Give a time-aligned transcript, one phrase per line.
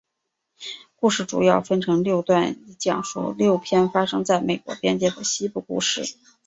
[0.95, 6.15] 故事主要分成六段以讲述六篇发生在美国边界的西部故事。